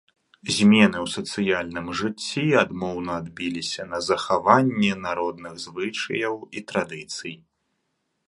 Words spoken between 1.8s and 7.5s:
жыцці адмоўна адбіліся на захаванні народных звычаяў і традыцый.